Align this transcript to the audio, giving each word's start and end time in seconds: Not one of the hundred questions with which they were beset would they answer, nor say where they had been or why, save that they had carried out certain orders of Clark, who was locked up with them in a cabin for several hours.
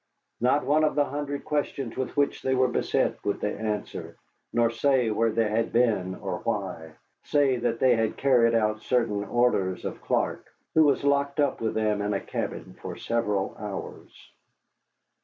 Not 0.39 0.65
one 0.65 0.83
of 0.83 0.95
the 0.95 1.05
hundred 1.05 1.45
questions 1.45 1.95
with 1.95 2.17
which 2.17 2.41
they 2.41 2.55
were 2.55 2.67
beset 2.69 3.23
would 3.23 3.39
they 3.39 3.55
answer, 3.55 4.17
nor 4.51 4.71
say 4.71 5.11
where 5.11 5.29
they 5.31 5.47
had 5.47 5.71
been 5.71 6.15
or 6.15 6.39
why, 6.39 6.93
save 7.25 7.61
that 7.61 7.77
they 7.79 7.95
had 7.95 8.17
carried 8.17 8.55
out 8.55 8.81
certain 8.81 9.23
orders 9.23 9.85
of 9.85 10.01
Clark, 10.01 10.47
who 10.73 10.85
was 10.85 11.03
locked 11.03 11.39
up 11.39 11.61
with 11.61 11.75
them 11.75 12.01
in 12.01 12.15
a 12.15 12.19
cabin 12.19 12.75
for 12.81 12.95
several 12.95 13.55
hours. 13.59 14.11